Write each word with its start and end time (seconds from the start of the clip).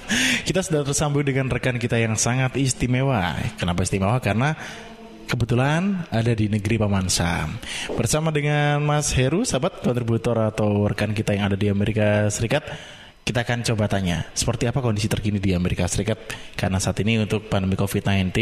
kita 0.48 0.60
sudah 0.62 0.82
tersambung 0.86 1.24
dengan 1.24 1.48
rekan 1.48 1.76
kita 1.76 1.98
yang 1.98 2.14
sangat 2.16 2.56
istimewa. 2.58 3.36
Kenapa 3.56 3.84
istimewa? 3.84 4.18
Karena 4.22 4.54
kebetulan 5.26 6.04
ada 6.12 6.32
di 6.36 6.52
negeri 6.52 6.76
Paman 6.76 7.08
Sam. 7.08 7.56
Bersama 7.96 8.28
dengan 8.28 8.82
Mas 8.84 9.12
Heru, 9.16 9.48
sahabat 9.48 9.80
kontributor 9.80 10.36
atau 10.36 10.84
rekan 10.84 11.16
kita 11.16 11.32
yang 11.32 11.48
ada 11.52 11.56
di 11.56 11.72
Amerika 11.72 12.28
Serikat. 12.28 12.64
Kita 13.22 13.46
akan 13.46 13.62
coba 13.62 13.86
tanya, 13.86 14.26
seperti 14.34 14.66
apa 14.66 14.82
kondisi 14.82 15.06
terkini 15.06 15.38
di 15.38 15.54
Amerika 15.54 15.86
Serikat? 15.86 16.18
Karena 16.58 16.82
saat 16.82 16.98
ini 17.06 17.22
untuk 17.22 17.46
pandemi 17.46 17.78
COVID-19, 17.78 18.34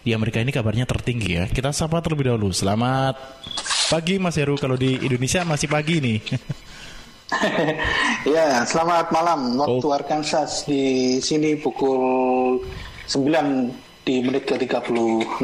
di 0.00 0.10
Amerika 0.16 0.40
ini 0.40 0.56
kabarnya 0.56 0.88
tertinggi 0.88 1.36
ya. 1.36 1.44
Kita 1.44 1.68
sapa 1.68 2.00
terlebih 2.00 2.32
dahulu. 2.32 2.48
Selamat 2.48 3.12
pagi 3.92 4.16
Mas 4.16 4.40
Heru, 4.40 4.56
kalau 4.56 4.80
di 4.80 4.96
Indonesia 5.04 5.44
masih 5.44 5.68
pagi 5.68 6.00
nih. 6.00 6.18
ya, 8.36 8.62
selamat 8.62 9.10
malam 9.10 9.58
waktu 9.58 9.86
oh. 9.86 9.94
Arkansas 9.94 10.62
di 10.62 11.18
sini 11.18 11.58
pukul 11.58 12.62
9 13.10 14.06
di 14.06 14.22
menit 14.22 14.46
ke-36. 14.46 15.42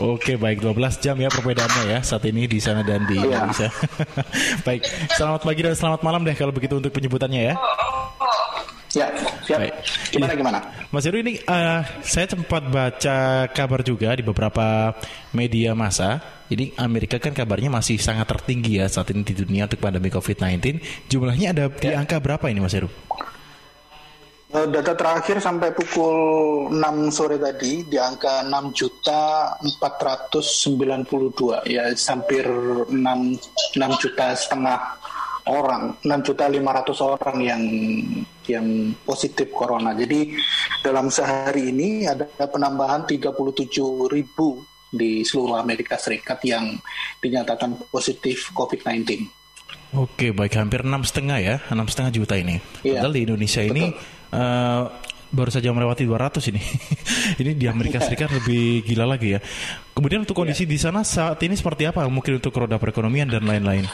Oke, 0.00 0.40
baik 0.40 0.64
12 0.64 1.04
jam 1.04 1.16
ya 1.20 1.28
perbedaannya 1.28 1.84
ya 1.92 2.00
saat 2.00 2.24
ini 2.24 2.48
di 2.48 2.56
sana 2.56 2.80
dan 2.80 3.04
di 3.04 3.20
iya. 3.20 3.44
Indonesia. 3.44 3.68
baik, 4.66 4.88
selamat 5.12 5.40
pagi 5.44 5.60
dan 5.60 5.76
selamat 5.76 6.00
malam 6.00 6.24
deh 6.24 6.32
kalau 6.32 6.56
begitu 6.56 6.80
untuk 6.80 6.88
penyebutannya 6.96 7.52
ya. 7.52 7.54
Ya, 8.96 9.12
ya. 9.44 9.56
Baik. 9.60 9.74
Gimana 10.08 10.32
ya. 10.32 10.38
gimana? 10.40 10.58
Mas 10.88 11.04
Heru 11.04 11.20
ini 11.20 11.36
uh, 11.44 11.84
saya 12.00 12.24
sempat 12.24 12.64
baca 12.72 13.44
kabar 13.52 13.84
juga 13.84 14.16
di 14.16 14.24
beberapa 14.24 14.96
media 15.36 15.76
massa. 15.76 16.37
Ini 16.48 16.72
Amerika 16.80 17.20
kan 17.20 17.36
kabarnya 17.36 17.68
masih 17.68 18.00
sangat 18.00 18.24
tertinggi 18.24 18.80
ya 18.80 18.88
saat 18.88 19.12
ini 19.12 19.20
di 19.20 19.36
dunia 19.36 19.68
untuk 19.68 19.84
pandemi 19.84 20.08
COVID-19. 20.08 20.80
Jumlahnya 21.12 21.52
ada 21.52 21.68
ya. 21.68 21.76
di 21.76 21.88
angka 21.92 22.16
berapa 22.24 22.48
ini 22.48 22.64
Mas 22.64 22.72
Heru? 22.72 22.88
Eh, 24.48 24.64
data 24.72 24.96
terakhir 24.96 25.44
sampai 25.44 25.76
pukul 25.76 26.16
6 26.72 27.12
sore 27.12 27.36
tadi 27.36 27.84
di 27.84 28.00
angka 28.00 28.48
6 28.48 28.72
juta 28.72 29.52
492 29.60 31.68
ya 31.68 31.92
hampir 31.92 32.48
6 32.48 32.96
6 32.96 34.00
juta 34.00 34.32
setengah 34.32 34.96
orang 35.52 36.00
6 36.00 36.28
juta 36.32 36.48
500 36.48 37.12
orang 37.12 37.38
yang 37.44 37.60
yang 38.48 38.96
positif 39.04 39.52
corona. 39.52 39.92
Jadi 39.92 40.32
dalam 40.80 41.12
sehari 41.12 41.68
ini 41.68 42.08
ada 42.08 42.24
penambahan 42.48 43.04
37 43.04 43.36
ribu 44.08 44.64
di 44.88 45.22
seluruh 45.24 45.60
Amerika 45.60 46.00
Serikat 46.00 46.40
yang 46.44 46.76
dinyatakan 47.20 47.76
positif 47.92 48.50
COVID-19. 48.52 49.28
Oke, 49.96 50.36
baik 50.36 50.52
hampir 50.60 50.84
enam 50.84 51.00
setengah 51.00 51.38
ya, 51.40 51.56
enam 51.72 51.88
setengah 51.88 52.12
juta 52.12 52.36
ini. 52.36 52.60
Iya, 52.84 53.00
Padahal 53.00 53.14
di 53.16 53.22
Indonesia 53.24 53.60
betul. 53.64 53.72
ini 53.72 53.84
uh, 54.36 54.82
baru 55.32 55.50
saja 55.52 55.72
melewati 55.72 56.04
200 56.04 56.52
ini. 56.52 56.62
ini 57.40 57.50
di 57.56 57.66
Amerika 57.68 58.00
Serikat 58.00 58.32
lebih 58.32 58.84
gila 58.84 59.08
lagi 59.08 59.36
ya. 59.36 59.40
Kemudian 59.96 60.24
untuk 60.24 60.36
kondisi 60.36 60.68
yeah. 60.68 60.72
di 60.72 60.78
sana 60.80 61.00
saat 61.04 61.40
ini 61.40 61.56
seperti 61.56 61.88
apa? 61.88 62.04
Mungkin 62.08 62.40
untuk 62.40 62.52
roda 62.56 62.76
perekonomian 62.76 63.32
dan 63.32 63.48
lain-lain. 63.48 63.88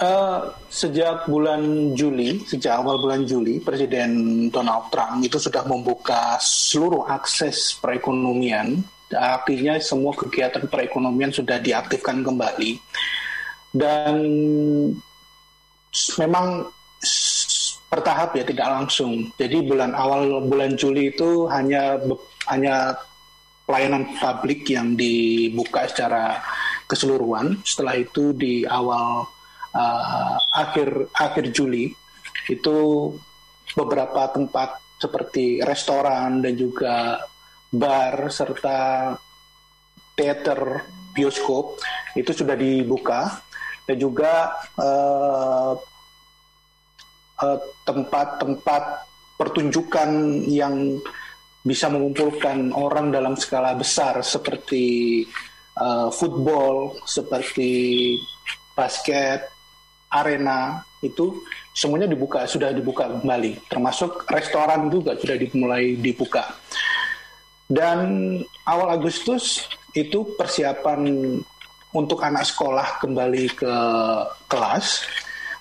Uh, 0.00 0.48
sejak 0.72 1.28
bulan 1.28 1.92
Juli, 1.92 2.40
sejak 2.48 2.80
awal 2.80 3.04
bulan 3.04 3.28
Juli, 3.28 3.60
Presiden 3.60 4.48
Donald 4.48 4.88
Trump 4.88 5.20
itu 5.20 5.36
sudah 5.36 5.60
membuka 5.68 6.40
seluruh 6.40 7.04
akses 7.04 7.76
perekonomian. 7.76 8.80
Artinya 9.10 9.78
semua 9.82 10.14
kegiatan 10.14 10.66
perekonomian 10.70 11.34
sudah 11.34 11.58
diaktifkan 11.58 12.22
kembali. 12.22 12.78
Dan 13.70 14.14
memang 16.18 16.70
bertahap 17.90 18.38
ya 18.38 18.44
tidak 18.46 18.68
langsung. 18.70 19.34
Jadi 19.34 19.66
bulan 19.66 19.92
awal 19.98 20.46
bulan 20.46 20.78
Juli 20.78 21.10
itu 21.10 21.50
hanya 21.50 21.98
hanya 22.46 22.94
pelayanan 23.66 24.06
publik 24.18 24.66
yang 24.70 24.94
dibuka 24.94 25.90
secara 25.90 26.38
keseluruhan. 26.86 27.58
Setelah 27.66 27.98
itu 27.98 28.30
di 28.34 28.62
awal 28.66 29.26
uh, 29.74 30.36
akhir 30.54 31.10
akhir 31.18 31.50
Juli 31.50 31.90
itu 32.46 32.78
beberapa 33.74 34.30
tempat 34.34 34.78
seperti 34.98 35.62
restoran 35.62 36.42
dan 36.42 36.54
juga 36.54 37.24
bar 37.70 38.28
serta 38.30 39.14
teater 40.18 40.84
bioskop 41.14 41.78
itu 42.18 42.30
sudah 42.34 42.58
dibuka 42.58 43.40
dan 43.86 43.96
juga 43.98 44.58
uh, 44.78 45.74
Eh, 47.40 47.58
tempat-tempat 47.88 48.84
pertunjukan 49.40 50.44
yang 50.44 51.00
bisa 51.64 51.88
mengumpulkan 51.88 52.68
orang 52.76 53.08
dalam 53.08 53.32
skala 53.32 53.72
besar 53.72 54.20
seperti 54.20 55.24
uh, 55.80 56.12
football, 56.12 57.00
seperti 57.08 58.12
basket, 58.76 59.48
arena 60.12 60.84
itu 61.00 61.40
semuanya 61.72 62.12
dibuka 62.12 62.44
sudah 62.44 62.76
dibuka 62.76 63.08
kembali, 63.08 63.72
termasuk 63.72 64.28
restoran 64.28 64.92
juga 64.92 65.16
sudah 65.16 65.36
dimulai 65.40 65.96
dibuka. 65.96 66.44
Dan 67.70 67.98
awal 68.66 68.98
Agustus 68.98 69.70
itu 69.94 70.34
persiapan 70.34 71.06
untuk 71.94 72.18
anak 72.18 72.42
sekolah 72.50 72.98
kembali 72.98 73.46
ke 73.54 73.74
kelas, 74.50 75.06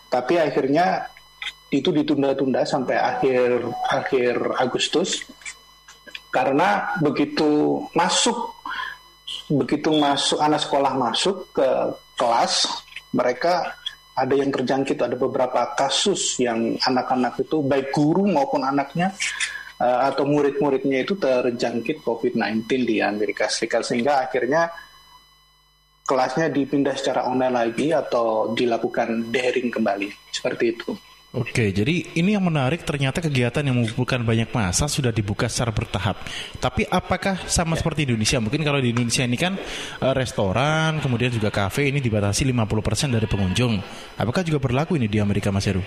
tapi 0.10 0.42
akhirnya 0.42 1.06
itu 1.70 1.94
ditunda-tunda 1.94 2.66
sampai 2.66 2.98
akhir 2.98 3.62
akhir 3.94 4.36
Agustus. 4.58 5.22
Karena 6.34 6.98
begitu 7.02 7.82
masuk 7.94 8.58
begitu 9.50 9.90
masuk 9.94 10.38
anak 10.42 10.62
sekolah 10.62 10.94
masuk 10.94 11.50
ke 11.54 11.70
kelas 12.18 12.70
mereka 13.14 13.74
ada 14.14 14.34
yang 14.38 14.54
terjangkit 14.54 15.02
ada 15.02 15.18
beberapa 15.18 15.74
kasus 15.74 16.38
yang 16.38 16.78
anak-anak 16.86 17.40
itu 17.42 17.66
baik 17.66 17.90
guru 17.90 18.30
maupun 18.30 18.62
anaknya 18.62 19.10
uh, 19.80 20.00
atau 20.12 20.28
murid-muridnya 20.28 21.08
itu 21.08 21.16
terjangkit 21.16 22.04
COVID-19 22.04 22.68
di 22.86 23.00
Amerika 23.00 23.48
Serikat 23.48 23.88
sehingga 23.88 24.28
akhirnya 24.28 24.70
kelasnya 26.04 26.50
dipindah 26.52 26.98
secara 26.98 27.26
online 27.30 27.56
lagi 27.56 27.94
atau 27.94 28.52
dilakukan 28.54 29.30
daring 29.32 29.70
kembali 29.72 30.10
seperti 30.34 30.66
itu. 30.76 30.92
Oke, 31.30 31.70
jadi 31.70 32.18
ini 32.18 32.34
yang 32.34 32.42
menarik 32.42 32.82
ternyata 32.82 33.22
kegiatan 33.22 33.62
yang 33.62 33.78
mengumpulkan 33.78 34.26
banyak 34.26 34.50
masa 34.50 34.90
sudah 34.90 35.14
dibuka 35.14 35.46
secara 35.46 35.70
bertahap. 35.70 36.26
Tapi 36.58 36.90
apakah 36.90 37.46
sama 37.46 37.78
ya. 37.78 37.86
seperti 37.86 38.10
Indonesia? 38.10 38.42
Mungkin 38.42 38.66
kalau 38.66 38.82
di 38.82 38.90
Indonesia 38.90 39.22
ini 39.22 39.38
kan 39.38 39.54
uh, 40.02 40.14
restoran, 40.18 40.98
kemudian 40.98 41.30
juga 41.30 41.54
kafe 41.54 41.94
ini 41.94 42.02
dibatasi 42.02 42.50
50% 42.50 43.14
dari 43.14 43.30
pengunjung. 43.30 43.78
Apakah 44.18 44.42
juga 44.42 44.58
berlaku 44.58 44.98
ini 44.98 45.06
di 45.06 45.22
Amerika 45.22 45.54
Mas 45.54 45.70
Heru? 45.70 45.86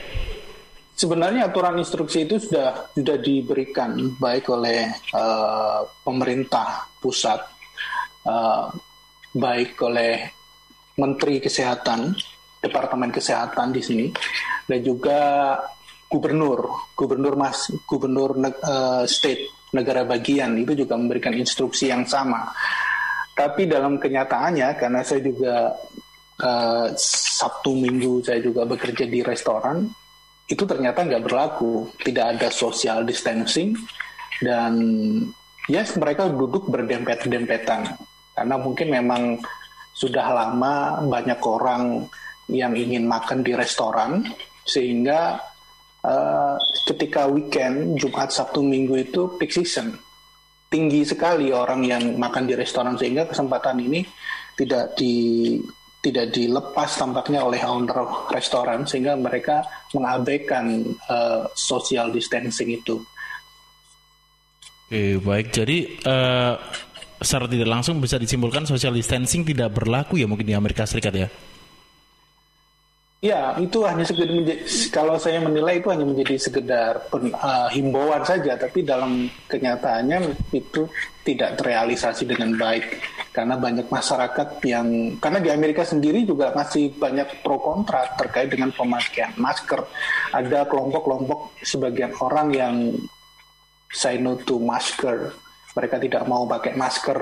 Sebenarnya 0.93 1.49
aturan 1.49 1.81
instruksi 1.81 2.29
itu 2.29 2.37
sudah 2.37 2.93
sudah 2.93 3.17
diberikan 3.17 4.13
baik 4.21 4.53
oleh 4.53 4.93
uh, 5.17 5.89
pemerintah 6.05 6.85
pusat, 7.01 7.41
uh, 8.29 8.69
baik 9.33 9.81
oleh 9.81 10.29
Menteri 11.01 11.41
Kesehatan 11.41 12.13
Departemen 12.61 13.09
Kesehatan 13.09 13.73
di 13.73 13.83
sini 13.83 14.07
dan 14.69 14.81
juga 14.85 15.19
gubernur, 16.07 16.93
gubernur 16.93 17.35
mas, 17.41 17.73
gubernur 17.89 18.37
uh, 18.37 19.09
state 19.09 19.73
negara 19.73 20.05
bagian 20.05 20.53
itu 20.61 20.85
juga 20.85 21.01
memberikan 21.01 21.33
instruksi 21.33 21.89
yang 21.89 22.05
sama. 22.05 22.53
Tapi 23.33 23.65
dalam 23.65 23.97
kenyataannya 23.97 24.77
karena 24.77 25.01
saya 25.01 25.25
juga 25.25 25.73
uh, 26.45 26.87
Sabtu 27.01 27.73
Minggu 27.81 28.21
saya 28.21 28.45
juga 28.45 28.69
bekerja 28.69 29.09
di 29.09 29.25
restoran 29.25 29.89
itu 30.53 30.69
ternyata 30.69 31.09
nggak 31.09 31.25
berlaku, 31.25 31.89
tidak 32.05 32.37
ada 32.37 32.49
social 32.53 33.09
distancing 33.09 33.73
dan 34.45 34.77
yes 35.65 35.97
mereka 35.97 36.29
duduk 36.29 36.69
berdempet-dempetan. 36.69 37.97
Karena 38.37 38.57
mungkin 38.61 38.93
memang 38.93 39.41
sudah 39.97 40.29
lama 40.29 41.01
banyak 41.09 41.41
orang 41.41 42.05
yang 42.53 42.77
ingin 42.77 43.09
makan 43.09 43.41
di 43.41 43.57
restoran 43.57 44.29
sehingga 44.69 45.41
uh, 46.05 46.57
ketika 46.93 47.25
weekend 47.33 47.97
Jumat 47.97 48.29
Sabtu 48.29 48.61
Minggu 48.61 49.01
itu 49.01 49.33
peak 49.41 49.53
season. 49.57 49.97
Tinggi 50.69 51.05
sekali 51.05 51.53
orang 51.53 51.85
yang 51.85 52.17
makan 52.17 52.49
di 52.49 52.57
restoran 52.57 52.97
sehingga 52.97 53.29
kesempatan 53.29 53.77
ini 53.77 54.05
tidak 54.57 54.97
di 54.97 55.57
tidak 56.03 56.35
dilepas 56.35 56.99
tampaknya 56.99 57.47
oleh 57.47 57.63
owner 57.63 58.27
restoran 58.35 58.83
sehingga 58.83 59.15
mereka 59.15 59.63
mengabaikan 59.95 60.83
uh, 61.07 61.47
social 61.55 62.11
distancing 62.11 62.75
itu. 62.75 62.99
Oke 64.91 65.23
baik 65.23 65.55
jadi 65.55 65.79
uh, 66.03 66.59
secara 67.23 67.47
tidak 67.47 67.71
langsung 67.71 68.03
bisa 68.03 68.19
disimpulkan 68.19 68.67
social 68.67 68.93
distancing 68.93 69.47
tidak 69.47 69.71
berlaku 69.73 70.19
ya 70.19 70.27
mungkin 70.27 70.45
di 70.45 70.59
Amerika 70.59 70.83
Serikat 70.85 71.15
ya? 71.15 71.31
Ya, 73.23 73.55
itu 73.63 73.87
hanya 73.87 74.03
sekedar 74.03 74.35
menjadi, 74.35 74.67
kalau 74.91 75.15
saya 75.15 75.39
menilai 75.39 75.79
itu 75.79 75.95
hanya 75.95 76.03
menjadi 76.03 76.43
sekedar 76.43 77.07
pen, 77.07 77.31
uh, 77.31 77.71
himbauan 77.71 78.27
saja, 78.27 78.59
tapi 78.59 78.83
dalam 78.83 79.31
kenyataannya 79.47 80.35
itu 80.51 80.91
tidak 81.23 81.55
terrealisasi 81.55 82.27
dengan 82.27 82.59
baik 82.59 82.99
karena 83.33 83.57
banyak 83.57 83.89
masyarakat 83.89 84.61
yang 84.69 85.17
karena 85.17 85.41
di 85.41 85.49
Amerika 85.49 85.83
sendiri 85.89 86.29
juga 86.29 86.53
masih 86.53 86.93
banyak 86.93 87.41
pro 87.41 87.57
kontra 87.57 88.13
terkait 88.21 88.53
dengan 88.53 88.69
pemakaian 88.77 89.33
masker. 89.41 89.81
Ada 90.37 90.69
kelompok-kelompok 90.69 91.57
sebagian 91.65 92.13
orang 92.21 92.49
yang 92.53 92.77
say 93.89 94.21
no 94.21 94.37
to 94.37 94.61
masker. 94.61 95.33
Mereka 95.73 95.97
tidak 96.05 96.29
mau 96.29 96.45
pakai 96.45 96.77
masker 96.77 97.19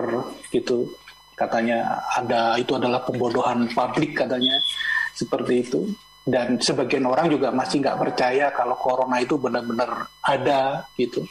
gitu. 0.51 0.91
Katanya 1.39 2.03
ada 2.19 2.59
itu 2.59 2.75
adalah 2.75 3.07
pembodohan 3.07 3.71
publik 3.71 4.19
katanya 4.19 4.59
seperti 5.15 5.63
itu 5.63 5.81
dan 6.27 6.61
sebagian 6.61 7.09
orang 7.09 7.33
juga 7.33 7.49
masih 7.49 7.81
nggak 7.81 7.97
percaya 7.97 8.53
kalau 8.53 8.77
corona 8.77 9.25
itu 9.25 9.41
benar-benar 9.41 10.05
ada 10.21 10.85
gitu 11.01 11.25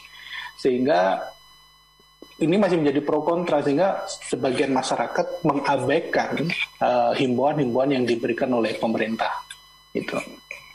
sehingga 0.57 1.21
ini 2.39 2.55
masih 2.55 2.79
menjadi 2.79 2.99
pro 3.03 3.19
kontra 3.21 3.59
sehingga 3.59 4.03
sebagian 4.07 4.71
masyarakat 4.71 5.43
mengabaikan 5.43 6.47
uh, 6.79 7.11
himbauan-himbauan 7.15 7.95
yang 7.95 8.03
diberikan 8.07 8.49
oleh 8.55 8.75
pemerintah 8.79 9.31
itu. 9.91 10.15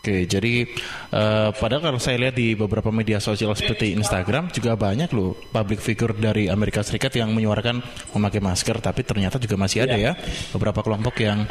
Oke, 0.05 0.29
jadi 0.29 0.69
uh, 1.17 1.49
padahal 1.57 1.81
kalau 1.81 1.97
saya 1.97 2.29
lihat 2.29 2.37
di 2.37 2.53
beberapa 2.53 2.93
media 2.93 3.17
sosial 3.25 3.57
seperti 3.57 3.97
Instagram 3.97 4.53
juga 4.53 4.77
banyak 4.77 5.09
loh 5.17 5.33
public 5.49 5.81
figure 5.81 6.13
dari 6.13 6.53
Amerika 6.53 6.85
Serikat 6.85 7.17
yang 7.17 7.33
menyuarakan 7.33 7.81
memakai 8.13 8.45
masker, 8.45 8.85
tapi 8.85 9.01
ternyata 9.01 9.41
juga 9.41 9.57
masih 9.57 9.89
ada 9.89 9.97
ya, 9.97 10.13
ya 10.13 10.21
beberapa 10.53 10.85
kelompok 10.85 11.25
yang 11.25 11.49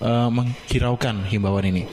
uh, 0.00 0.32
menghiraukan 0.32 1.28
himbauan 1.28 1.68
ini. 1.68 1.84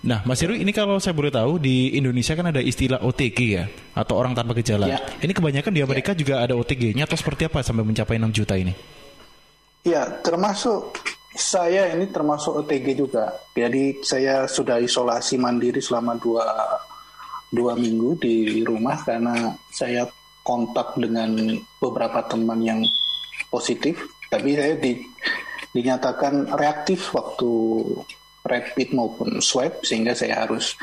Nah, 0.00 0.24
Mas 0.24 0.40
Heru, 0.40 0.56
ini 0.56 0.72
kalau 0.72 0.96
saya 0.96 1.12
boleh 1.12 1.28
tahu 1.28 1.60
di 1.60 1.92
Indonesia 1.92 2.32
kan 2.32 2.48
ada 2.48 2.64
istilah 2.64 3.04
OTG 3.04 3.38
ya, 3.52 3.68
atau 3.92 4.16
orang 4.16 4.32
tanpa 4.32 4.56
gejala. 4.56 4.88
Ya. 4.88 4.98
Ini 5.20 5.36
kebanyakan 5.36 5.72
di 5.76 5.84
Amerika 5.84 6.16
ya. 6.16 6.24
juga 6.24 6.34
ada 6.40 6.56
OTG-nya 6.56 7.04
atau 7.04 7.20
seperti 7.20 7.44
apa 7.44 7.60
sampai 7.60 7.84
mencapai 7.84 8.16
6 8.16 8.32
juta 8.32 8.56
ini? 8.56 8.72
Ya, 9.84 10.08
termasuk 10.24 10.96
saya 11.36 11.92
ini 11.92 12.08
termasuk 12.08 12.64
OTG 12.64 12.96
juga. 12.96 13.36
Jadi 13.52 14.00
saya 14.00 14.48
sudah 14.48 14.80
isolasi 14.80 15.36
mandiri 15.36 15.84
selama 15.84 16.16
dua 16.16 16.48
dua 17.52 17.76
minggu 17.76 18.16
di 18.16 18.64
rumah 18.64 19.04
karena 19.04 19.52
saya 19.68 20.08
kontak 20.40 20.96
dengan 20.96 21.36
beberapa 21.76 22.24
teman 22.24 22.64
yang 22.64 22.80
positif, 23.52 24.00
tapi 24.32 24.56
saya 24.56 24.80
di 24.80 24.96
dinyatakan 25.70 26.56
reaktif 26.56 27.14
waktu 27.14 27.52
rapid 28.50 28.90
maupun 28.90 29.38
swab 29.38 29.86
sehingga 29.86 30.10
saya 30.12 30.42
harus 30.42 30.74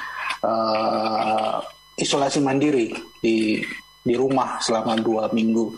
uh, 0.41 1.59
isolasi 1.99 2.39
mandiri 2.39 2.95
di 3.19 3.59
di 4.07 4.15
rumah 4.15 4.63
selama 4.63 4.95
dua 4.95 5.27
minggu 5.35 5.75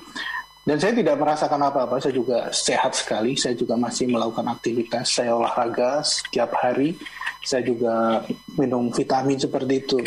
dan 0.62 0.77
saya 0.77 0.94
tidak 0.94 1.18
merasakan 1.18 1.65
apa-apa 1.65 1.97
saya 1.97 2.13
juga 2.13 2.53
sehat 2.53 2.94
sekali 2.94 3.33
saya 3.33 3.57
juga 3.57 3.74
masih 3.74 4.06
melakukan 4.06 4.45
aktivitas 4.53 5.09
saya 5.09 5.33
olahraga 5.33 6.06
setiap 6.06 6.53
hari 6.62 6.94
saya 7.41 7.65
juga 7.65 8.21
minum 8.53 8.94
vitamin 8.94 9.41
seperti 9.41 9.74
itu 9.81 9.97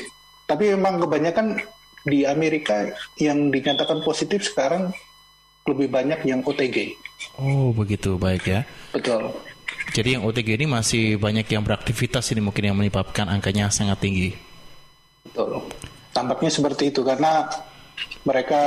tapi 0.46 0.70
memang 0.70 1.02
kebanyakan 1.02 1.58
di 2.06 2.22
Amerika 2.22 2.94
yang 3.18 3.50
dinyatakan 3.50 4.06
positif 4.06 4.46
sekarang 4.46 4.94
lebih 5.66 5.90
banyak 5.90 6.22
yang 6.26 6.46
OTG 6.46 6.94
Oh 7.38 7.70
begitu 7.72 8.18
baik 8.18 8.44
ya. 8.48 8.60
Betul. 8.90 9.30
Jadi 9.92 10.16
yang 10.16 10.24
OTG 10.24 10.56
ini 10.56 10.66
masih 10.66 11.20
banyak 11.20 11.44
yang 11.52 11.60
beraktivitas 11.60 12.32
ini 12.32 12.40
mungkin 12.40 12.72
yang 12.72 12.76
menyebabkan 12.76 13.28
angkanya 13.28 13.68
sangat 13.68 14.00
tinggi. 14.00 14.32
Betul. 15.28 15.68
Tampaknya 16.16 16.48
seperti 16.48 16.88
itu 16.88 17.04
karena 17.04 17.48
mereka 18.24 18.62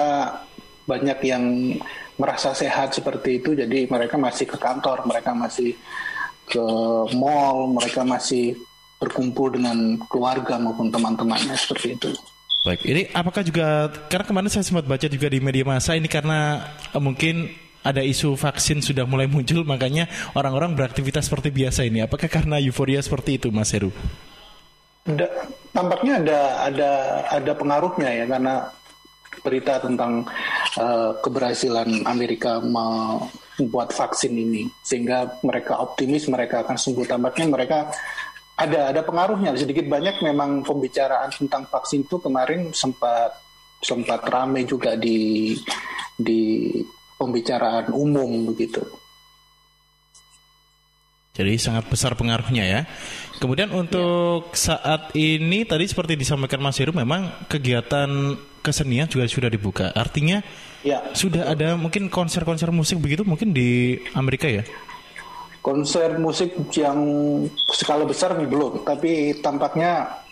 banyak 0.86 1.20
yang 1.26 1.44
merasa 2.16 2.54
sehat 2.54 2.94
seperti 2.96 3.42
itu 3.42 3.58
jadi 3.58 3.90
mereka 3.90 4.16
masih 4.22 4.46
ke 4.46 4.58
kantor, 4.62 5.04
mereka 5.10 5.34
masih 5.34 5.74
ke 6.46 6.66
mall, 7.18 7.74
mereka 7.74 8.06
masih 8.06 8.54
berkumpul 9.02 9.52
dengan 9.52 10.00
keluarga 10.08 10.56
maupun 10.62 10.94
teman-temannya 10.94 11.58
seperti 11.58 11.98
itu. 11.98 12.10
Baik, 12.66 12.82
ini 12.86 13.02
apakah 13.14 13.46
juga 13.46 13.94
karena 14.10 14.26
kemarin 14.26 14.50
saya 14.50 14.66
sempat 14.66 14.90
baca 14.90 15.06
juga 15.06 15.30
di 15.30 15.38
media 15.38 15.62
massa 15.62 15.94
ini 15.94 16.10
karena 16.10 16.66
uh, 16.94 17.02
mungkin 17.02 17.54
ada 17.86 18.02
isu 18.02 18.34
vaksin 18.34 18.82
sudah 18.82 19.06
mulai 19.06 19.30
muncul 19.30 19.62
makanya 19.62 20.10
orang-orang 20.34 20.74
beraktivitas 20.74 21.30
seperti 21.30 21.54
biasa 21.54 21.86
ini. 21.86 22.02
Apakah 22.02 22.26
karena 22.26 22.58
euforia 22.58 22.98
seperti 23.00 23.38
itu, 23.38 23.54
Mas 23.54 23.70
Heru? 23.70 23.94
Da, 25.06 25.30
tampaknya 25.70 26.18
ada 26.18 26.40
ada 26.66 26.92
ada 27.30 27.52
pengaruhnya 27.54 28.10
ya 28.10 28.26
karena 28.26 28.74
berita 29.46 29.78
tentang 29.78 30.26
uh, 30.82 31.14
keberhasilan 31.22 32.10
Amerika 32.10 32.58
membuat 32.58 33.94
vaksin 33.94 34.34
ini 34.34 34.66
sehingga 34.82 35.38
mereka 35.46 35.78
optimis 35.78 36.26
mereka 36.26 36.66
akan 36.66 36.82
sembuh 36.82 37.06
tampaknya 37.06 37.46
mereka 37.46 37.94
ada 38.58 38.90
ada 38.90 39.06
pengaruhnya 39.06 39.54
sedikit 39.54 39.86
banyak 39.86 40.26
memang 40.26 40.66
pembicaraan 40.66 41.30
tentang 41.30 41.70
vaksin 41.70 42.08
itu 42.08 42.18
kemarin 42.18 42.74
sempat 42.74 43.38
sempat 43.84 44.26
ramai 44.26 44.66
juga 44.66 44.98
di 44.98 45.54
di 46.18 46.72
pembicaraan 47.26 47.90
umum 47.90 48.54
begitu. 48.54 48.86
Jadi 51.36 51.60
sangat 51.60 51.84
besar 51.92 52.16
pengaruhnya 52.16 52.64
ya. 52.64 52.82
Kemudian 53.44 53.68
untuk 53.76 54.56
ya. 54.56 54.72
saat 54.72 55.12
ini 55.20 55.68
tadi 55.68 55.84
seperti 55.84 56.16
disampaikan 56.16 56.64
Mas 56.64 56.80
Heru 56.80 56.96
memang 56.96 57.28
kegiatan 57.52 58.40
kesenian 58.64 59.12
juga 59.12 59.28
sudah 59.28 59.52
dibuka. 59.52 59.92
Artinya 59.92 60.40
ya, 60.80 61.04
sudah 61.12 61.44
betul. 61.44 61.54
ada 61.60 61.68
mungkin 61.76 62.08
konser-konser 62.08 62.72
musik 62.72 63.04
begitu 63.04 63.28
mungkin 63.28 63.52
di 63.52 64.00
Amerika 64.16 64.48
ya? 64.48 64.64
Konser 65.60 66.16
musik 66.22 66.56
yang 66.72 67.04
skala 67.74 68.08
besar 68.08 68.38
belum, 68.38 68.88
tapi 68.88 69.36
tampaknya 69.44 70.24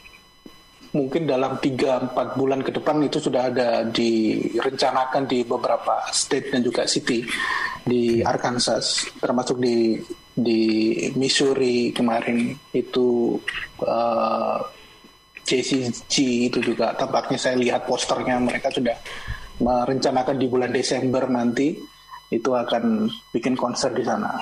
mungkin 0.94 1.26
dalam 1.26 1.58
3-4 1.58 2.38
bulan 2.38 2.62
ke 2.62 2.70
depan 2.70 3.02
itu 3.02 3.18
sudah 3.18 3.50
ada 3.50 3.82
direncanakan 3.90 5.26
di 5.26 5.42
beberapa 5.42 6.06
state 6.14 6.54
dan 6.54 6.62
juga 6.62 6.86
city 6.86 7.26
di 7.82 8.22
Arkansas 8.22 9.10
termasuk 9.18 9.58
di 9.58 9.98
di 10.34 10.62
Missouri 11.18 11.94
kemarin 11.94 12.54
itu 12.74 13.38
uh, 13.86 14.58
eh, 14.58 14.60
JCG 15.44 16.14
itu 16.50 16.60
juga 16.62 16.94
tampaknya 16.94 17.38
saya 17.38 17.58
lihat 17.60 17.86
posternya 17.86 18.40
mereka 18.40 18.70
sudah 18.74 18.96
merencanakan 19.62 20.38
di 20.40 20.48
bulan 20.50 20.72
Desember 20.74 21.26
nanti 21.30 21.78
itu 22.34 22.50
akan 22.50 23.06
bikin 23.30 23.54
konser 23.54 23.94
di 23.94 24.02
sana. 24.02 24.42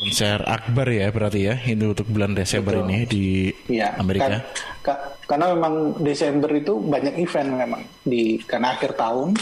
Konser 0.00 0.40
akbar 0.48 0.88
ya 0.88 1.12
berarti 1.12 1.44
ya 1.44 1.60
ini 1.60 1.92
untuk 1.92 2.08
bulan 2.08 2.32
Desember 2.32 2.80
Betul. 2.80 2.88
ini 2.88 2.98
di 3.04 3.24
ya, 3.68 3.92
Amerika. 4.00 4.32
Kan, 4.32 4.40
ka, 4.80 4.94
karena 5.28 5.52
memang 5.52 6.00
Desember 6.00 6.48
itu 6.56 6.80
banyak 6.80 7.20
event 7.20 7.48
memang 7.52 7.84
di 8.00 8.40
karena 8.48 8.72
akhir 8.80 8.96
tahun 8.96 9.36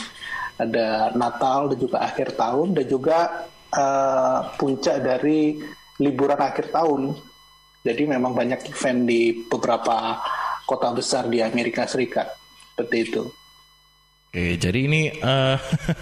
ada 0.58 1.14
Natal 1.14 1.70
dan 1.70 1.78
juga 1.78 1.98
akhir 2.02 2.34
tahun 2.34 2.74
dan 2.74 2.86
juga 2.90 3.18
uh, 3.70 4.38
puncak 4.58 4.98
dari 4.98 5.62
liburan 6.02 6.42
akhir 6.42 6.74
tahun. 6.74 7.14
Jadi 7.86 8.02
memang 8.10 8.34
banyak 8.34 8.66
event 8.66 9.06
di 9.06 9.46
beberapa 9.46 10.18
kota 10.66 10.90
besar 10.90 11.30
di 11.30 11.38
Amerika 11.38 11.86
Serikat 11.86 12.34
seperti 12.74 12.96
itu. 13.06 13.22
Oke, 14.28 14.60
jadi 14.60 14.84
ini 14.84 15.08
uh, 15.24 15.56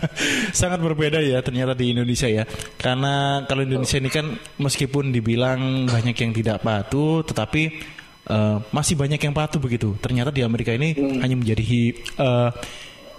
sangat 0.61 0.83
berbeda 0.83 1.23
ya 1.23 1.39
ternyata 1.47 1.79
di 1.79 1.95
Indonesia 1.95 2.27
ya. 2.27 2.43
Karena 2.75 3.47
kalau 3.47 3.63
Indonesia 3.63 4.03
ini 4.03 4.11
kan 4.11 4.35
meskipun 4.59 5.15
dibilang 5.15 5.87
banyak 5.87 6.17
yang 6.19 6.35
tidak 6.35 6.59
patuh, 6.59 7.23
tetapi 7.23 7.79
uh, 8.27 8.59
masih 8.75 8.99
banyak 8.99 9.23
yang 9.23 9.31
patuh 9.31 9.63
begitu. 9.63 9.95
Ternyata 10.03 10.35
di 10.35 10.43
Amerika 10.43 10.75
ini 10.75 10.91
hmm. 10.91 11.23
hanya 11.23 11.39
menjadi 11.39 11.95
uh, 12.19 12.51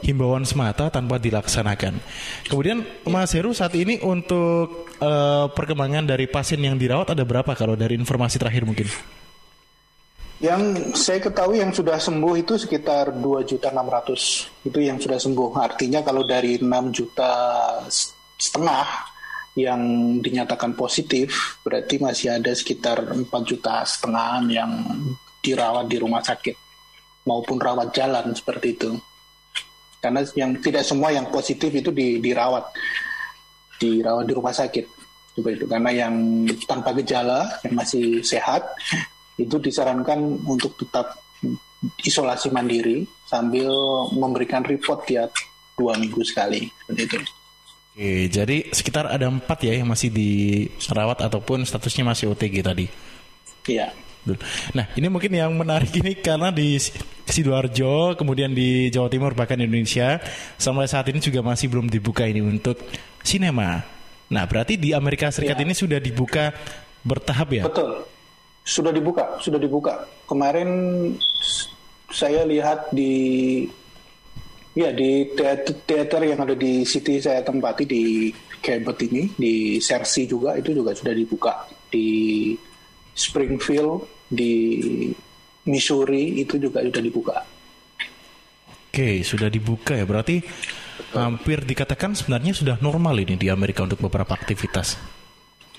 himbauan 0.04 0.44
semata 0.44 0.92
tanpa 0.92 1.24
dilaksanakan. 1.24 2.04
Kemudian 2.52 2.84
Mas 3.08 3.32
Heru 3.32 3.56
saat 3.56 3.80
ini 3.80 4.04
untuk 4.04 4.92
uh, 5.00 5.48
perkembangan 5.56 6.04
dari 6.04 6.28
pasien 6.28 6.60
yang 6.60 6.76
dirawat 6.76 7.16
ada 7.16 7.24
berapa 7.24 7.56
kalau 7.56 7.80
dari 7.80 7.96
informasi 7.96 8.44
terakhir 8.44 8.68
mungkin? 8.68 8.92
Yang 10.38 10.94
saya 10.94 11.18
ketahui 11.18 11.66
yang 11.66 11.74
sudah 11.74 11.98
sembuh 11.98 12.38
itu 12.38 12.62
sekitar 12.62 13.10
2 13.10 13.50
juta 13.50 13.74
600 13.74 14.70
itu 14.70 14.80
yang 14.86 15.02
sudah 15.02 15.18
sembuh. 15.18 15.58
Artinya 15.58 16.06
kalau 16.06 16.22
dari 16.22 16.62
6 16.62 16.94
juta 16.94 17.34
setengah 18.38 18.86
yang 19.58 19.82
dinyatakan 20.22 20.78
positif 20.78 21.58
berarti 21.66 21.98
masih 21.98 22.38
ada 22.38 22.54
sekitar 22.54 23.02
4 23.18 23.26
juta 23.50 23.82
setengah 23.82 24.46
yang 24.54 24.72
dirawat 25.42 25.90
di 25.90 25.98
rumah 25.98 26.22
sakit. 26.22 26.54
Maupun 27.26 27.58
rawat 27.58 27.90
jalan 27.98 28.38
seperti 28.38 28.78
itu. 28.78 28.94
Karena 29.98 30.22
yang 30.38 30.62
tidak 30.62 30.86
semua 30.86 31.10
yang 31.10 31.34
positif 31.34 31.74
itu 31.74 31.90
di, 31.90 32.22
dirawat. 32.22 32.78
Dirawat 33.82 34.30
di 34.30 34.34
rumah 34.38 34.54
sakit. 34.54 34.86
Seperti 35.34 35.66
itu. 35.66 35.68
Karena 35.68 35.90
yang 35.90 36.46
tanpa 36.70 36.94
gejala 36.94 37.58
yang 37.66 37.74
masih 37.74 38.22
sehat 38.22 38.70
itu 39.38 39.56
disarankan 39.62 40.42
untuk 40.46 40.74
tetap 40.82 41.18
isolasi 42.02 42.50
mandiri 42.50 43.06
sambil 43.30 43.70
memberikan 44.18 44.66
report 44.66 45.06
tiap 45.06 45.30
dua 45.78 45.94
minggu 45.96 46.26
sekali 46.26 46.66
seperti 46.84 47.02
itu. 47.06 47.18
Oke, 47.98 48.14
jadi 48.30 48.58
sekitar 48.74 49.10
ada 49.10 49.30
empat 49.30 49.66
ya 49.66 49.74
yang 49.78 49.90
masih 49.90 50.14
dirawat 50.14 51.22
ataupun 51.22 51.66
statusnya 51.66 52.06
masih 52.06 52.30
OTG 52.34 52.66
tadi. 52.66 52.86
Iya. 53.66 53.94
Nah, 54.76 54.92
ini 55.00 55.08
mungkin 55.08 55.32
yang 55.32 55.56
menarik 55.56 55.94
ini 55.96 56.20
karena 56.20 56.52
di 56.52 56.76
Sidoarjo, 57.26 58.20
kemudian 58.20 58.52
di 58.52 58.92
Jawa 58.92 59.08
Timur 59.08 59.32
bahkan 59.32 59.56
di 59.56 59.64
Indonesia 59.64 60.20
sampai 60.60 60.84
saat 60.84 61.08
ini 61.08 61.24
juga 61.24 61.40
masih 61.40 61.72
belum 61.72 61.88
dibuka 61.88 62.28
ini 62.28 62.44
untuk 62.44 62.76
sinema. 63.24 63.88
Nah, 64.28 64.44
berarti 64.44 64.76
di 64.76 64.92
Amerika 64.92 65.32
Serikat 65.32 65.56
ya. 65.56 65.64
ini 65.64 65.72
sudah 65.72 66.04
dibuka 66.04 66.52
bertahap 67.08 67.48
ya? 67.56 67.64
Betul. 67.72 68.04
Sudah 68.68 68.92
dibuka, 68.92 69.40
sudah 69.40 69.56
dibuka. 69.56 70.04
Kemarin 70.28 70.68
saya 72.12 72.44
lihat 72.44 72.92
di 72.92 73.64
ya 74.76 74.92
di 74.92 75.32
teater, 75.32 75.74
teater 75.88 76.22
yang 76.28 76.44
ada 76.44 76.52
di 76.52 76.84
city 76.84 77.24
saya 77.24 77.40
tempati 77.42 77.88
di 77.88 78.04
Cabot 78.58 79.00
ini 79.00 79.32
di 79.38 79.80
Cersei 79.80 80.28
juga 80.28 80.60
itu 80.60 80.76
juga 80.76 80.92
sudah 80.92 81.16
dibuka 81.16 81.64
di 81.88 82.52
Springfield 83.16 84.28
di 84.28 84.54
Missouri 85.72 86.44
itu 86.44 86.60
juga 86.60 86.84
sudah 86.84 87.02
dibuka. 87.02 87.38
Oke, 88.92 89.22
sudah 89.24 89.48
dibuka 89.48 89.96
ya. 89.96 90.04
Berarti 90.04 90.42
hampir 91.14 91.64
dikatakan 91.64 92.18
sebenarnya 92.18 92.52
sudah 92.52 92.76
normal 92.82 93.16
ini 93.22 93.38
di 93.38 93.48
Amerika 93.48 93.86
untuk 93.86 94.02
beberapa 94.04 94.34
aktivitas. 94.34 95.17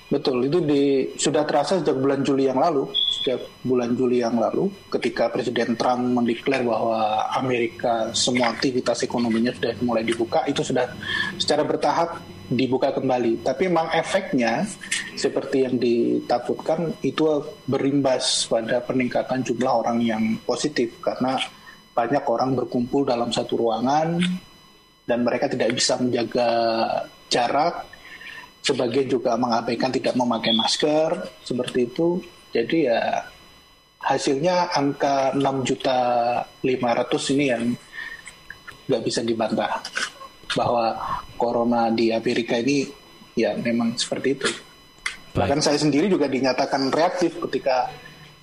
Betul, 0.09 0.49
itu 0.49 0.57
di, 0.65 1.05
sudah 1.13 1.45
terasa 1.45 1.77
sejak 1.77 1.93
bulan 2.01 2.25
Juli 2.25 2.49
yang 2.49 2.57
lalu. 2.57 2.89
Sejak 3.21 3.45
bulan 3.61 3.93
Juli 3.93 4.25
yang 4.25 4.41
lalu, 4.41 4.65
ketika 4.89 5.29
Presiden 5.29 5.77
Trump 5.77 6.01
mendeklar 6.17 6.65
bahwa 6.65 7.29
Amerika 7.37 8.09
semua 8.17 8.49
aktivitas 8.49 9.05
ekonominya 9.05 9.53
sudah 9.53 9.77
mulai 9.85 10.01
dibuka, 10.01 10.49
itu 10.49 10.65
sudah 10.65 10.89
secara 11.37 11.61
bertahap 11.61 12.25
dibuka 12.49 12.89
kembali. 12.89 13.45
Tapi 13.45 13.69
memang 13.69 13.93
efeknya 13.93 14.65
seperti 15.13 15.69
yang 15.69 15.77
ditakutkan 15.77 16.89
itu 17.05 17.45
berimbas 17.69 18.49
pada 18.49 18.81
peningkatan 18.81 19.45
jumlah 19.45 19.85
orang 19.85 20.01
yang 20.01 20.23
positif 20.41 20.97
karena 21.05 21.37
banyak 21.93 22.25
orang 22.25 22.57
berkumpul 22.57 23.05
dalam 23.05 23.29
satu 23.29 23.61
ruangan 23.61 24.17
dan 25.05 25.19
mereka 25.21 25.49
tidak 25.49 25.73
bisa 25.77 25.97
menjaga 26.01 26.49
jarak. 27.29 27.88
Sebagian 28.59 29.07
juga 29.07 29.39
mengabaikan 29.39 29.89
tidak 29.89 30.13
memakai 30.13 30.53
masker 30.53 31.41
seperti 31.41 31.89
itu. 31.89 32.21
Jadi 32.53 32.89
ya 32.89 33.23
hasilnya 34.03 34.73
angka 34.73 35.35
6 35.35 35.67
juta 35.67 35.97
500 36.63 37.33
ini 37.35 37.45
yang 37.49 37.63
nggak 38.89 39.03
bisa 39.05 39.21
dibantah 39.21 39.83
bahwa 40.57 40.97
corona 41.37 41.93
di 41.93 42.09
Amerika 42.09 42.57
ini 42.57 42.89
ya 43.37 43.53
memang 43.53 43.93
seperti 43.93 44.27
itu. 44.33 44.49
Bahkan 45.29 45.61
saya 45.61 45.77
sendiri 45.77 46.09
juga 46.09 46.25
dinyatakan 46.25 46.89
reaktif 46.89 47.37
ketika 47.47 47.85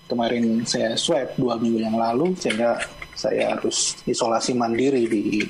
kemarin 0.07 0.63
saya 0.63 0.95
swab 0.95 1.35
dua 1.35 1.59
minggu 1.59 1.83
yang 1.83 1.99
lalu 1.99 2.39
sehingga 2.39 2.79
saya 3.19 3.59
harus 3.59 3.99
isolasi 4.07 4.55
mandiri 4.55 5.11
di 5.11 5.43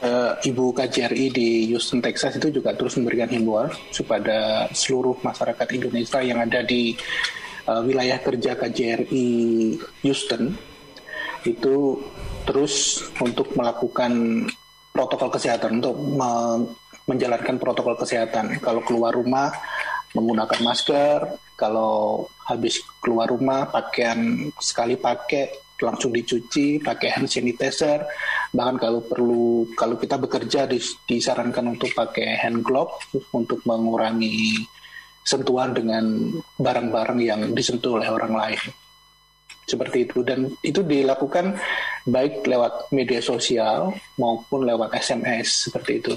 Uh, 0.00 0.32
Ibu 0.40 0.72
KJRI 0.72 1.28
di 1.28 1.48
Houston, 1.72 2.00
Texas 2.00 2.40
itu 2.40 2.48
juga 2.48 2.72
terus 2.72 2.96
memberikan 2.96 3.28
himbauan 3.28 3.68
kepada 3.92 4.64
seluruh 4.72 5.20
masyarakat 5.20 5.68
Indonesia 5.76 6.24
yang 6.24 6.40
ada 6.40 6.64
di 6.64 6.96
uh, 7.68 7.84
wilayah 7.84 8.16
kerja 8.16 8.56
KJRI 8.56 9.28
Houston 10.04 10.56
itu 11.44 12.00
terus 12.48 13.04
untuk 13.20 13.52
melakukan 13.52 14.44
protokol 14.92 15.28
kesehatan 15.36 15.80
untuk 15.84 15.96
me 15.96 16.32
menjalankan 17.08 17.56
protokol 17.58 17.96
kesehatan. 17.98 18.60
Kalau 18.62 18.86
keluar 18.86 19.10
rumah 19.12 19.50
menggunakan 20.14 20.60
masker, 20.62 21.18
kalau 21.60 22.24
habis 22.48 22.80
keluar 23.04 23.28
rumah 23.28 23.68
pakaian 23.68 24.48
sekali 24.56 24.96
pakai 24.96 25.76
langsung 25.80 26.12
dicuci, 26.12 26.80
pakai 26.80 27.08
hand 27.16 27.28
sanitizer, 27.28 28.04
bahkan 28.52 28.76
kalau 28.76 29.00
perlu 29.04 29.68
kalau 29.76 29.96
kita 29.96 30.20
bekerja 30.20 30.68
disarankan 31.08 31.76
untuk 31.76 31.92
pakai 31.92 32.36
hand 32.36 32.60
glove 32.64 32.92
untuk 33.32 33.64
mengurangi 33.64 34.64
sentuhan 35.24 35.76
dengan 35.76 36.04
barang-barang 36.56 37.20
yang 37.20 37.40
disentuh 37.52 38.00
oleh 38.00 38.08
orang 38.08 38.32
lain. 38.36 38.62
Seperti 39.64 40.08
itu 40.08 40.26
dan 40.26 40.50
itu 40.66 40.82
dilakukan 40.82 41.54
baik 42.04 42.42
lewat 42.42 42.90
media 42.90 43.22
sosial 43.22 43.94
maupun 44.18 44.66
lewat 44.66 44.96
SMS 44.98 45.70
seperti 45.70 46.02
itu. 46.02 46.14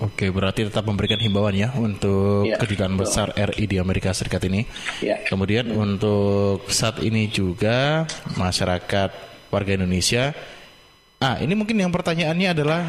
Oke, 0.00 0.32
berarti 0.32 0.64
tetap 0.64 0.88
memberikan 0.88 1.20
himbauan 1.20 1.52
ya 1.52 1.76
untuk 1.76 2.48
ya, 2.48 2.56
kedutaan 2.56 2.96
besar 2.96 3.36
RI 3.36 3.68
di 3.68 3.76
Amerika 3.76 4.16
Serikat 4.16 4.40
ini. 4.48 4.64
Ya. 5.04 5.20
Kemudian 5.28 5.68
ya. 5.68 5.76
untuk 5.76 6.64
saat 6.72 7.04
ini 7.04 7.28
juga 7.28 8.08
masyarakat 8.40 9.10
warga 9.52 9.72
Indonesia. 9.76 10.32
Ah, 11.20 11.36
ini 11.44 11.52
mungkin 11.52 11.76
yang 11.76 11.92
pertanyaannya 11.92 12.48
adalah 12.56 12.80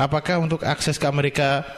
apakah 0.00 0.40
untuk 0.40 0.64
akses 0.64 0.96
ke 0.96 1.04
Amerika 1.04 1.68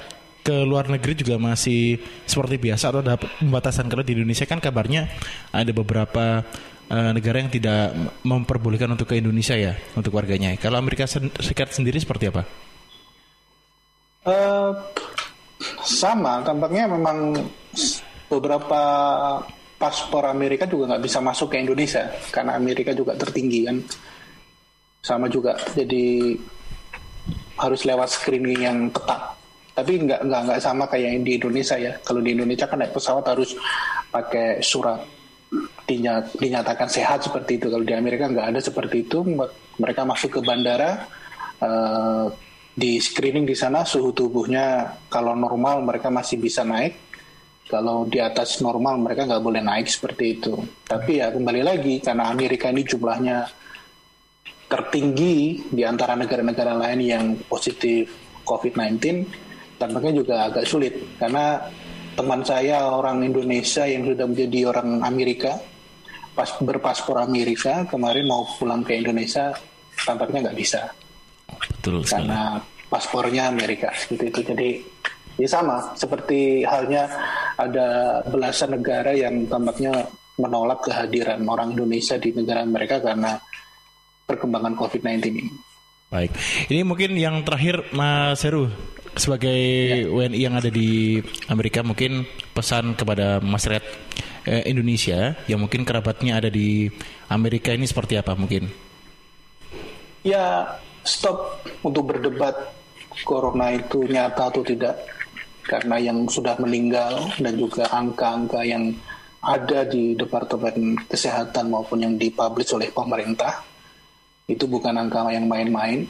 ke 0.46 0.62
luar 0.62 0.86
negeri 0.86 1.18
juga 1.18 1.34
masih 1.34 1.98
seperti 2.22 2.54
biasa 2.56 2.94
atau 2.94 3.02
ada 3.02 3.18
pembatasan 3.18 3.90
kalau 3.90 4.06
di 4.06 4.14
Indonesia 4.14 4.46
kan 4.46 4.62
kabarnya 4.62 5.10
ada 5.50 5.68
beberapa 5.74 6.46
uh, 6.86 7.10
negara 7.10 7.42
yang 7.42 7.50
tidak 7.50 7.98
memperbolehkan 8.22 8.94
untuk 8.94 9.10
ke 9.10 9.18
Indonesia 9.18 9.58
ya 9.58 9.74
untuk 9.98 10.14
warganya. 10.14 10.54
Kalau 10.54 10.78
Amerika 10.78 11.10
Serikat 11.10 11.74
sendiri 11.74 11.98
seperti 11.98 12.30
apa? 12.30 12.69
Uh, 14.20 14.76
sama, 15.80 16.44
tampaknya 16.44 16.84
memang 16.84 17.32
beberapa 18.28 18.82
paspor 19.80 20.28
Amerika 20.28 20.68
juga 20.68 20.92
nggak 20.92 21.04
bisa 21.08 21.24
masuk 21.24 21.56
ke 21.56 21.64
Indonesia 21.64 22.04
karena 22.28 22.52
Amerika 22.52 22.92
juga 22.92 23.16
tertinggi 23.16 23.64
kan. 23.64 23.76
Sama 25.00 25.32
juga, 25.32 25.56
jadi 25.72 26.36
harus 27.56 27.80
lewat 27.88 28.08
screening 28.12 28.60
yang 28.60 28.78
ketat. 28.92 29.40
Tapi 29.72 30.04
nggak 30.04 30.20
nggak 30.28 30.40
nggak 30.44 30.60
sama 30.60 30.84
kayak 30.84 31.16
yang 31.16 31.24
di 31.24 31.32
Indonesia 31.40 31.76
ya. 31.80 31.96
Kalau 32.04 32.20
di 32.20 32.36
Indonesia 32.36 32.68
kan 32.68 32.84
naik 32.84 32.92
pesawat 32.92 33.24
harus 33.24 33.56
pakai 34.12 34.60
surat 34.60 35.00
dinyatakan 36.36 36.88
sehat 36.92 37.24
seperti 37.24 37.56
itu. 37.56 37.72
Kalau 37.72 37.84
di 37.84 37.96
Amerika 37.96 38.28
nggak 38.28 38.52
ada 38.52 38.60
seperti 38.60 39.08
itu. 39.08 39.24
Mereka 39.80 40.04
masuk 40.04 40.36
ke 40.36 40.40
bandara. 40.44 41.08
Uh, 41.60 42.28
di 42.80 42.96
screening 42.96 43.44
di 43.44 43.52
sana 43.52 43.84
suhu 43.84 44.16
tubuhnya 44.16 44.96
kalau 45.12 45.36
normal 45.36 45.84
mereka 45.84 46.08
masih 46.08 46.40
bisa 46.40 46.64
naik. 46.64 47.12
Kalau 47.68 48.02
di 48.08 48.18
atas 48.18 48.58
normal 48.64 48.98
mereka 48.98 49.28
nggak 49.28 49.44
boleh 49.44 49.62
naik 49.62 49.86
seperti 49.86 50.40
itu. 50.40 50.58
Tapi 50.88 51.22
ya 51.22 51.30
kembali 51.30 51.62
lagi 51.62 52.02
karena 52.02 52.32
Amerika 52.32 52.72
ini 52.72 52.82
jumlahnya 52.82 53.46
tertinggi 54.66 55.68
di 55.70 55.82
antara 55.86 56.18
negara-negara 56.18 56.74
lain 56.74 57.00
yang 57.04 57.24
positif 57.46 58.10
COVID-19 58.42 58.98
tampaknya 59.78 60.12
juga 60.16 60.34
agak 60.50 60.66
sulit. 60.66 61.14
Karena 61.20 61.62
teman 62.18 62.42
saya 62.42 62.90
orang 62.90 63.22
Indonesia 63.22 63.86
yang 63.86 64.02
sudah 64.02 64.26
menjadi 64.26 64.66
orang 64.66 65.06
Amerika 65.06 65.62
pas 66.34 66.50
berpaspor 66.58 67.22
Amerika 67.22 67.86
kemarin 67.86 68.26
mau 68.26 68.42
pulang 68.58 68.82
ke 68.82 68.98
Indonesia 68.98 69.54
tampaknya 69.94 70.50
nggak 70.50 70.58
bisa 70.58 70.90
betul 71.80 72.04
sekali. 72.04 72.28
karena 72.28 72.60
paspornya 72.92 73.42
Amerika 73.48 73.88
seperti 73.96 74.24
itu 74.28 74.40
jadi 74.52 74.68
ya 75.40 75.48
sama 75.48 75.96
seperti 75.96 76.68
halnya 76.68 77.08
ada 77.56 78.20
belasan 78.28 78.76
negara 78.76 79.16
yang 79.16 79.48
tampaknya 79.48 80.04
menolak 80.36 80.84
kehadiran 80.84 81.40
orang 81.48 81.72
Indonesia 81.72 82.20
di 82.20 82.32
negara 82.36 82.64
mereka 82.64 83.00
karena 83.00 83.36
perkembangan 84.24 84.76
COVID-19 84.76 85.20
ini. 85.32 85.52
Baik, 86.10 86.32
ini 86.72 86.82
mungkin 86.82 87.14
yang 87.14 87.38
terakhir 87.46 87.86
Mas 87.94 88.42
Heru 88.42 88.66
sebagai 89.14 89.60
ya. 90.06 90.10
WNI 90.10 90.40
yang 90.42 90.54
ada 90.58 90.70
di 90.70 91.22
Amerika 91.46 91.86
mungkin 91.86 92.26
pesan 92.50 92.98
kepada 92.98 93.38
masyarakat 93.38 93.84
eh, 94.46 94.66
Indonesia 94.70 95.38
yang 95.46 95.62
mungkin 95.62 95.86
kerabatnya 95.86 96.42
ada 96.42 96.50
di 96.50 96.90
Amerika 97.30 97.70
ini 97.70 97.86
seperti 97.86 98.18
apa 98.18 98.34
mungkin? 98.34 98.66
Ya 100.26 100.66
stop 101.10 101.66
untuk 101.82 102.14
berdebat 102.14 102.54
corona 103.26 103.74
itu 103.74 104.06
nyata 104.06 104.54
atau 104.54 104.62
tidak. 104.62 104.94
Karena 105.66 105.98
yang 105.98 106.26
sudah 106.26 106.54
meninggal 106.58 107.30
dan 107.38 107.54
juga 107.58 107.90
angka-angka 107.90 108.62
yang 108.62 108.94
ada 109.40 109.86
di 109.86 110.14
Departemen 110.14 110.98
Kesehatan 111.06 111.70
maupun 111.72 112.04
yang 112.04 112.14
dipublish 112.14 112.74
oleh 112.76 112.92
pemerintah 112.92 113.64
itu 114.50 114.66
bukan 114.66 114.94
angka 114.98 115.30
yang 115.30 115.46
main-main. 115.50 116.06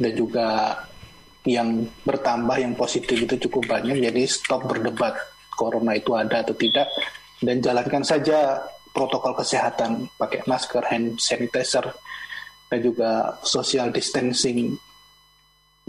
Dan 0.00 0.12
juga 0.16 0.72
yang 1.44 1.84
bertambah 2.08 2.56
yang 2.56 2.72
positif 2.72 3.20
itu 3.20 3.36
cukup 3.48 3.78
banyak. 3.78 4.00
Jadi 4.00 4.22
stop 4.24 4.64
berdebat 4.64 5.12
corona 5.52 5.92
itu 5.92 6.16
ada 6.16 6.40
atau 6.40 6.56
tidak. 6.56 6.88
Dan 7.36 7.60
jalankan 7.60 8.00
saja 8.00 8.64
protokol 8.96 9.36
kesehatan. 9.36 10.08
Pakai 10.16 10.44
masker 10.48 10.84
hand 10.88 11.20
sanitizer 11.20 11.92
dan 12.70 12.78
juga 12.78 13.34
social 13.42 13.90
distancing. 13.90 14.78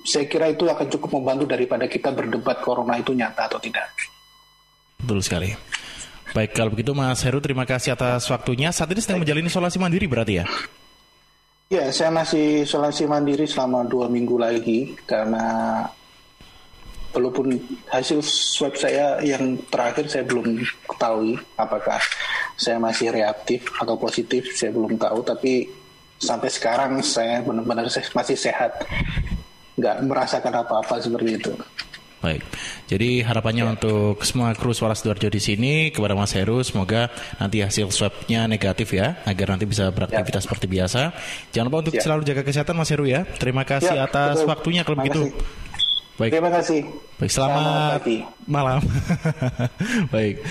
Saya 0.02 0.26
kira 0.26 0.50
itu 0.50 0.66
akan 0.66 0.90
cukup 0.90 1.22
membantu 1.22 1.46
daripada 1.46 1.86
kita 1.86 2.10
berdebat 2.10 2.58
corona 2.66 2.98
itu 2.98 3.14
nyata 3.14 3.46
atau 3.46 3.62
tidak. 3.62 3.86
Betul 4.98 5.22
sekali. 5.22 5.54
Baik 6.32 6.58
kalau 6.58 6.74
begitu 6.74 6.96
Mas 6.98 7.22
Heru 7.22 7.38
terima 7.38 7.70
kasih 7.70 7.94
atas 7.94 8.26
waktunya. 8.34 8.74
Saat 8.74 8.90
ini 8.96 9.02
sedang 9.04 9.22
menjalani 9.22 9.46
isolasi 9.46 9.78
mandiri 9.78 10.10
berarti 10.10 10.42
ya? 10.42 10.46
Ya, 11.72 11.88
saya 11.94 12.12
masih 12.12 12.68
isolasi 12.68 13.08
mandiri 13.08 13.48
selama 13.48 13.88
dua 13.88 14.12
minggu 14.12 14.36
lagi 14.36 14.92
karena 15.08 15.88
walaupun 17.12 17.60
hasil 17.92 18.24
swab 18.24 18.76
saya 18.80 19.20
yang 19.24 19.60
terakhir 19.68 20.08
saya 20.08 20.24
belum 20.24 20.64
ketahui 20.88 21.36
apakah 21.60 22.00
saya 22.56 22.80
masih 22.80 23.12
reaktif 23.12 23.68
atau 23.80 23.96
positif, 24.00 24.52
saya 24.56 24.72
belum 24.72 25.00
tahu. 25.00 25.20
Tapi 25.24 25.81
sampai 26.22 26.50
sekarang 26.54 27.02
saya 27.02 27.42
benar-benar 27.42 27.90
masih 27.90 28.38
sehat, 28.38 28.86
nggak 29.76 30.06
merasakan 30.06 30.54
apa-apa 30.62 31.02
seperti 31.02 31.42
itu. 31.42 31.54
Baik. 32.22 32.46
Jadi 32.86 33.26
harapannya 33.26 33.66
ya. 33.66 33.72
untuk 33.74 34.22
semua 34.22 34.54
kru 34.54 34.78
Suara 34.78 34.94
Sidoarjo 34.94 35.26
di 35.34 35.42
sini 35.42 35.74
kepada 35.90 36.14
Mas 36.14 36.38
Heru 36.38 36.62
semoga 36.62 37.10
nanti 37.42 37.66
hasil 37.66 37.90
swabnya 37.90 38.46
negatif 38.46 38.94
ya 38.94 39.26
agar 39.26 39.58
nanti 39.58 39.66
bisa 39.66 39.90
beraktivitas 39.90 40.46
ya. 40.46 40.46
seperti 40.46 40.66
biasa. 40.70 41.02
Jangan 41.50 41.66
lupa 41.74 41.78
untuk 41.90 41.98
ya. 41.98 42.02
selalu 42.06 42.22
jaga 42.30 42.46
kesehatan 42.46 42.78
Mas 42.78 42.94
Heru 42.94 43.10
ya. 43.10 43.26
Terima 43.26 43.66
kasih 43.66 43.98
ya, 43.98 44.06
atas 44.06 44.46
betul. 44.46 44.50
waktunya 44.54 44.82
kalau 44.86 45.02
begitu. 45.02 45.34
Baik. 46.22 46.32
Terima 46.38 46.52
kasih. 46.54 46.80
Baik, 47.18 47.32
selamat, 47.34 48.06
selamat 48.06 48.46
malam. 48.46 48.80
Baik. 50.14 50.46